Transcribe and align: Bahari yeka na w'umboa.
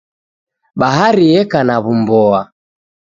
Bahari 0.79 1.23
yeka 1.31 1.59
na 1.67 1.75
w'umboa. 1.83 2.41